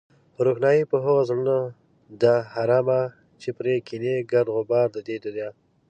روښنايي 0.45 0.83
په 0.91 0.97
هغو 1.05 1.21
زړونو 1.29 1.57
ده 2.21 2.33
حرامه 2.53 3.01
چې 3.41 3.49
پرې 3.57 3.73
کېني 3.87 4.15
گرد 4.31 4.49
غبار 4.55 4.87
د 4.95 4.97
دې 5.07 5.17
دنيا 5.25 5.49